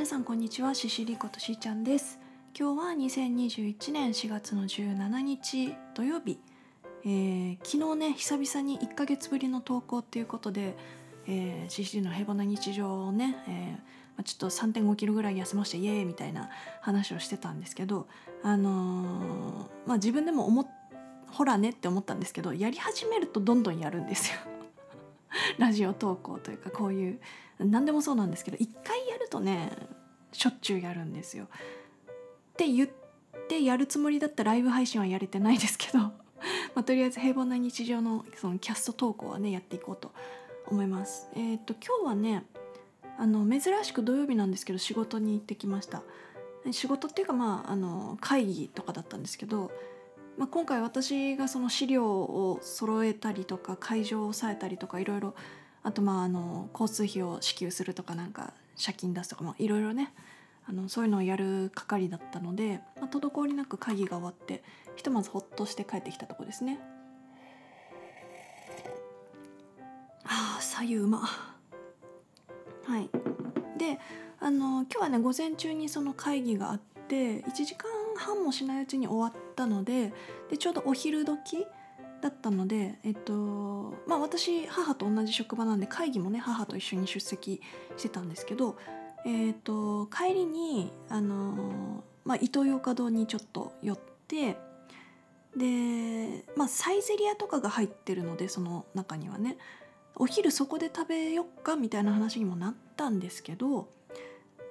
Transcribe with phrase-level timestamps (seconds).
[0.00, 0.72] 皆さんこんにちは。
[0.72, 2.18] シシリことしーちゃんです。
[2.58, 6.40] 今日は2021年4月の17日土曜日、
[7.04, 10.74] えー、昨日ね久々に1ヶ月ぶりの投稿っていうことで、
[11.26, 13.78] えー、シシリの平凡な日常をね、えーま
[14.20, 16.48] あ、ちょっと3 5キロぐらい痩せましたイエーイみたいな
[16.80, 18.08] 話をしてたんですけど
[18.42, 20.66] あのー、まあ自分でも思っ
[21.26, 24.38] ほらねって思ったんですけどやり始めるとどんどんやるんですよ。
[25.58, 27.20] ラジオ投稿というかこういう
[27.58, 29.70] 何でもそうなんですけど一回やるとね
[30.32, 31.44] しょっちゅうやるんですよ。
[31.44, 31.48] っ
[32.56, 32.90] て言っ
[33.48, 35.98] てやるつもりだったライブ配信はやれてないですけど
[36.74, 40.12] まあ、とりあえず平凡な日常のそのキャスト投稿はねやっていこうと
[40.66, 41.28] 思います。
[41.34, 42.44] えっ、ー、と今日はね
[43.18, 46.02] あの珍しく土曜日なんですけど仕事に行ってきました。
[46.72, 49.70] 仕事っていうかまああの会議とかだったんですけど
[50.40, 55.34] まあ、今回私がその資料を揃えたりとか会場を抑えたりとかいろいろ
[55.82, 58.52] あとまああの交通費を支給するとかなんか
[58.82, 60.12] 借金出すとかいろいろね
[60.68, 64.62] あのそういうのをやる係だったので、まあ、滞りなく会議が終わって
[64.96, 66.78] ひとまずほっとして帰ってきたとこですね。
[70.24, 71.26] ああ左右馬は
[72.98, 73.10] い
[73.78, 73.98] で
[74.38, 80.12] あの今日はね午前中にその会議があって1時間半もしないうちに終わったので
[80.50, 81.66] でちょうどお昼時
[82.20, 87.60] だったので、えっとまあ、私母と同じ職場なんで会議もね母と一緒に出席
[87.96, 88.76] してたんですけど、
[89.26, 93.98] えっと、帰りにあの、まあ、イトーヨーカドーにちょっと寄っ
[94.28, 94.56] て
[95.56, 99.56] で、まあ、サイゼリアとかが入ってるのでその中にはね
[100.14, 103.88] お昼そこで食べよっかみたいな話にもなったんですけど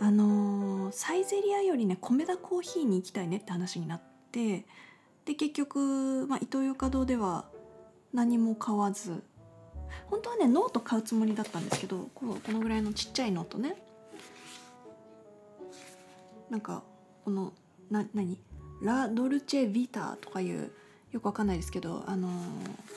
[0.00, 4.66] あの、サイゼリアよりね米田コーヒーに行きたいねって話になって
[5.24, 7.46] で結局、まあ、イトーヨーカドでは
[8.12, 9.22] 何も買わず
[10.06, 13.76] 本当はねノート買うつもりだったんですけどこのこのぐらいのちっちゃいノートね。
[16.50, 16.82] なんか
[17.24, 17.52] この
[17.90, 18.38] な何？
[18.82, 20.70] ラ・ドルチェ・ビタとかいう
[21.12, 22.32] よくわかんないですけど、あのー、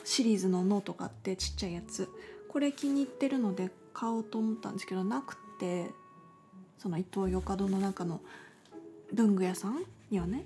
[0.04, 2.08] シリーズのノートがあってちっちゃいやつ。
[2.48, 5.90] これ気に入ってるので買おうと思ったんですけどなくて
[6.78, 8.20] その伊東洋華堂の中の
[9.12, 10.44] 文具屋さんにはね、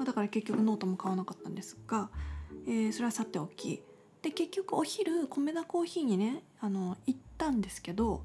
[0.00, 2.08] まあ、だから結局ノートも買わなかったんですが、
[2.66, 3.82] えー、それはさておき。
[4.22, 8.22] で結局お昼米田コーヒーにねあの行ったんですけど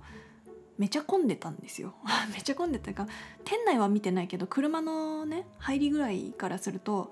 [0.77, 1.95] めちゃ混んでたんですよ。
[2.33, 3.07] めちゃ混んでたか
[3.43, 7.11] 店内は見てないけど車のね入りぐらいからすると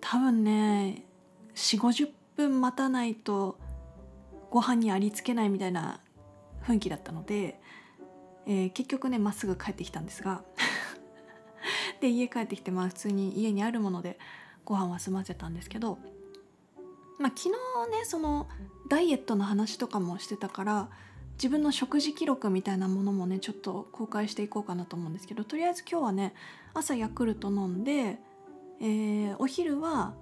[0.00, 1.04] 多分ね
[1.56, 3.58] 4 5 0分待たないと
[4.50, 5.98] ご飯にありつけないみたいな
[6.62, 7.60] 雰囲気だったので
[8.46, 10.42] えー、結局ねまっすぐ帰ってきたんですが
[12.00, 14.18] で家帰ってきてまあ普通に家にあるもので
[14.64, 15.98] ご飯は済ませたんですけど、
[17.18, 18.48] まあ、昨日ねその
[18.88, 20.88] ダイエットの話とかもしてたから
[21.34, 26.34] 自分の食事記録みたいなものもねちょっと公開していこうかなと思うんですけどとりあえず今日はね
[26.74, 28.18] 朝ヤクルト飲んで、
[28.80, 30.14] えー、お昼は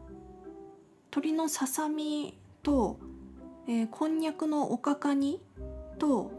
[1.10, 2.98] 鶏のささみと、
[3.66, 5.40] えー、こんにゃくのおかか煮
[5.98, 6.38] と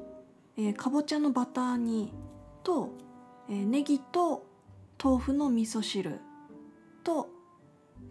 [0.62, 2.12] えー、かぼちゃのバター煮
[2.64, 2.90] と、
[3.50, 4.46] えー、ネギと
[5.02, 6.20] 豆腐の味噌汁
[7.04, 7.30] と、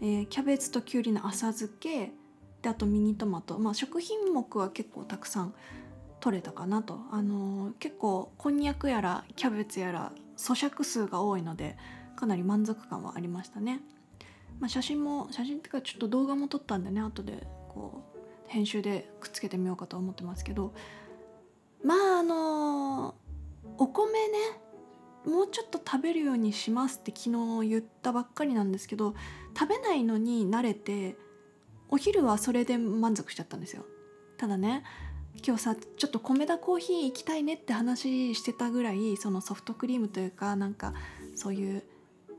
[0.01, 2.13] えー、キャベツときゅうりの浅漬け
[2.63, 5.55] であとミニトマト、まあ、食品目は結構たくさん
[6.21, 11.77] 取れたかなと、あのー、結構こんにゃくやらキャベツやら咀嚼数が多いので
[12.17, 13.81] かなり満足感はありましたね、
[14.59, 18.19] まあ、写真も写真っていうかちょっと動画も撮ったんでね後でこう
[18.49, 20.73] 編集でくっつけてみようかと思ってますけど。
[21.85, 23.15] まああの
[23.79, 24.39] お米ね
[25.29, 27.31] もうちょっと食べるようにしますって昨
[27.63, 29.15] 日言ったばっかりなんですけど
[29.59, 31.17] 食べないのに慣れて
[31.91, 33.85] お昼はそれで満足しちゃったんですよ。
[34.37, 34.85] ただね
[35.47, 40.95] 今日さちょっと米田コーヒー行きたいねって話してたぐらいそのソフトクリームというかなんか
[41.35, 41.85] そういう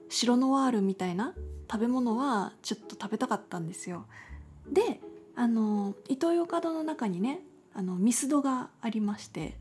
[0.09, 1.33] 白ノワールみたいな
[1.72, 4.05] 食べ物はちょっと食べたかったんですよ。
[4.67, 4.99] で
[5.35, 7.41] あのイトーヨーカドーの中にね
[7.73, 9.57] あのミスドがありまして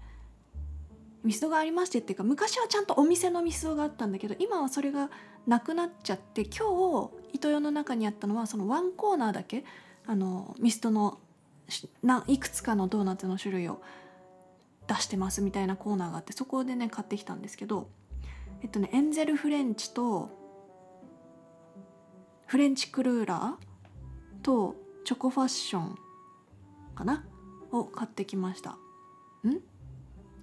[1.28, 5.10] ミスドがありましてっていうか昔はちゃんとお店のミスドがあったんだけど今はそれが
[5.46, 9.62] なくなっちゃって今日イトヨの中にあったのはそのワンコーナーだけ
[10.06, 11.18] あのミスドの
[12.28, 13.82] いくつかのドーナツの種類を
[14.86, 17.90] 出してますみたいなコーナーがあってそこでね買ってきたんですけど
[18.62, 20.30] えっとねエンゼルフレンチと
[22.46, 25.98] フレンチクルーラーとチョコファッション
[26.94, 27.26] かな？
[27.70, 28.70] を買ってきました。
[28.70, 28.78] ん？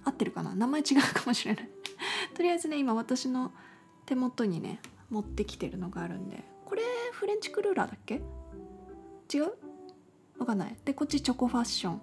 [0.06, 0.54] 合ってるかな？
[0.54, 1.68] 名前違うかもしれない。
[2.34, 3.52] とりあえずね今私の
[4.06, 4.80] 手元にね
[5.10, 6.82] 持ってきてるのがあるんでこれ
[7.12, 8.22] フレンチクルーラーだっけ？
[9.34, 9.52] 違う？
[10.38, 10.76] わかんない。
[10.84, 12.02] でこっちチョコファッション。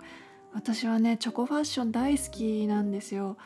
[0.54, 3.38] 私はねチョコファッション大好きなんですよ。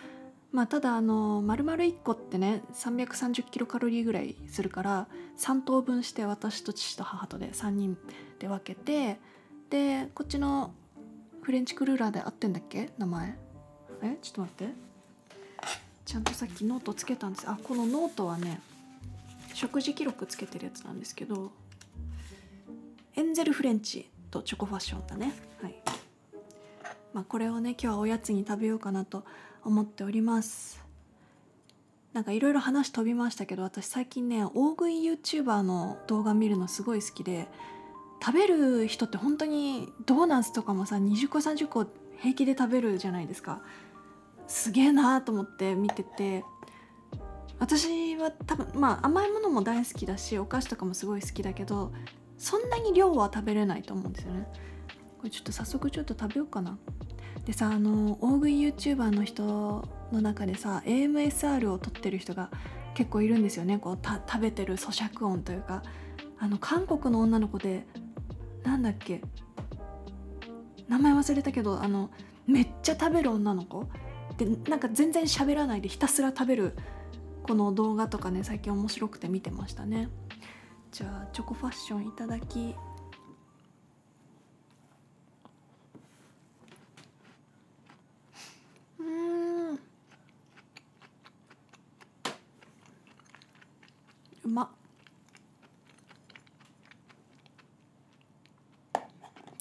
[0.51, 5.07] まあただあの丸々1個ってね330キロカロリーぐらいするから
[5.38, 7.98] 3等分して私と父と母とで3人
[8.39, 9.19] で分けて
[9.69, 10.74] でこっちの
[11.42, 12.92] フレンチクルーラーで合ってんだっけ？
[12.98, 13.38] 名前。
[14.01, 14.73] えちょっと待って。
[16.05, 17.49] ちゃんとさっきノートつけたんです。
[17.49, 18.61] あこのノートはね
[19.53, 21.51] 食事記録つけてるやつなんですけど
[23.15, 25.33] エンゼルフレンチとチョコファッションだね。
[25.61, 25.75] はい。
[27.13, 29.25] まあこれをね今日はおやつに食べようかなと
[29.63, 30.79] 思っております。
[32.13, 37.47] なんかいろいろ話飛びましたけど私最近ね大食い YouTuber の動画見るのすごい好きで
[38.23, 41.85] 食べる人って本当にドーナツとかもさ20個30個
[42.17, 43.61] 平気で食べるじゃないですか。
[44.47, 46.44] すげえなーと思って見てて
[47.59, 51.91] 私は多分まあ甘いものも大好きだしお菓子とかもすごい好きだけど
[52.38, 54.47] そんなに量は食べれないと思うんですよね。
[55.17, 56.77] これちょっと早速ちょっと食べようかな。
[57.45, 62.51] でさあの大食い YouTuber の人の中でさ AMSR を撮ってる人が
[62.93, 63.79] 結構いるんですよね。
[63.79, 65.81] こう食べてる咀嚼音というか。
[66.39, 67.85] あの韓国の女の子で
[68.63, 69.21] なんだっけ。
[70.88, 72.09] 名前忘れたけどあの
[72.45, 73.88] めっちゃ食べる女の子。
[74.38, 76.74] でなんか全然喋らないでひたすら食べる
[77.44, 80.10] この動画とかね最近面白くて見てましたね。
[80.92, 82.75] じゃあチョコファッションいただき。
[89.00, 89.74] うん。
[89.75, 89.80] う
[94.48, 94.69] まっ。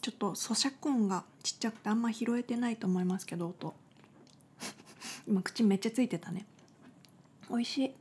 [0.00, 3.75] ちょっと咀嚼音がちっちゃくてあんま拾えてないと思いますけど音。
[5.26, 6.46] 今口めっちゃついてたね。
[7.50, 7.93] 美味しい。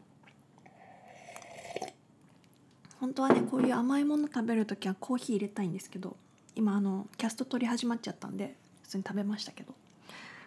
[2.99, 6.15] 本当はねこういう甘いもの食べる時はコーヒー入れたいんですけど
[6.55, 9.73] 今あのキャスト撮り始まっちゃったんで普通に食べましたけど。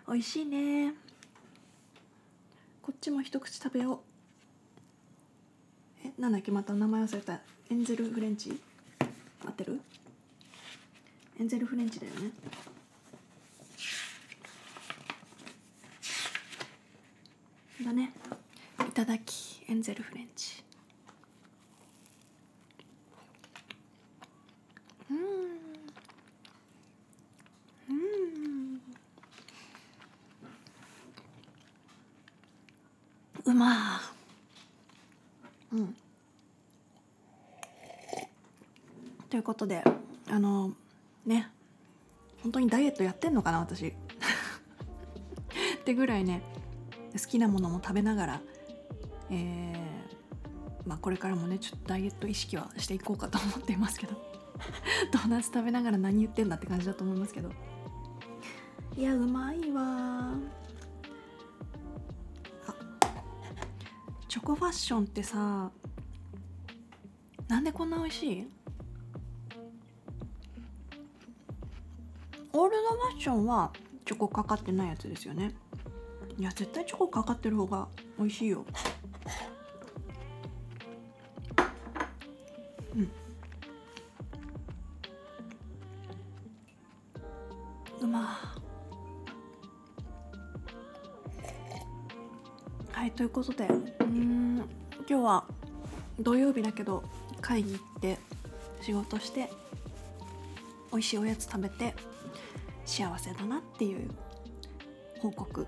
[0.09, 0.95] 美味しいね。
[2.81, 4.01] こっちも一口食べよ
[6.05, 6.09] う。
[6.09, 7.41] えなんだっけまた名前忘れた。
[7.71, 8.59] エンゼルフレンチ？
[9.45, 9.81] 合ってる？
[11.39, 12.31] エンゼルフレンチだよね。
[17.85, 18.13] だね。
[18.89, 20.65] いただきエンゼルフレンチ。
[25.11, 25.19] うん。
[27.89, 28.81] うん。
[33.45, 34.01] うま
[35.73, 35.97] うん。
[39.31, 39.85] ということで
[40.29, 40.73] あの
[41.25, 41.51] ね。
[42.43, 43.89] 本当にダイエットやってんのかな私。
[43.89, 43.93] っ
[45.85, 46.41] てぐらいね。
[47.13, 48.41] 好きなものも食べながら、
[49.31, 54.15] えー、まあ、これからもねちょっとダイエット意識はしていこうかと思っていますけど
[55.13, 57.51] ドーナツ食べながら何言ってんだって感じだと思いますけど。
[58.97, 59.83] いやうまいわ。
[62.67, 62.75] あ
[64.29, 65.71] チョコファッションってさ
[67.47, 68.49] なんでこんな美味しい？
[72.53, 73.73] オールドファッションは
[74.05, 75.55] チョコかかってないやつですよね
[76.39, 78.65] いや絶対チョコかかってる方が美味しいよ。
[82.95, 83.11] うん。
[88.01, 88.39] うま。
[92.93, 93.67] はいということで
[94.01, 94.57] うん
[95.09, 95.45] 今日は
[96.19, 97.05] 土曜日だけど
[97.41, 98.19] 会議行って
[98.81, 99.49] 仕事して
[100.91, 101.95] 美味しいおやつ食べて
[102.85, 104.09] 幸せだなっていう
[105.21, 105.67] 報告。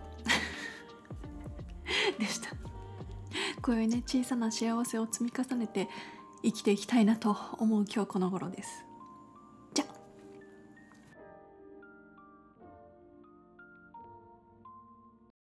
[2.19, 2.51] でした。
[3.63, 5.89] こういうね小さな幸せを積み重ねて
[6.43, 8.90] 生きていきたいなと思う今日この頃です。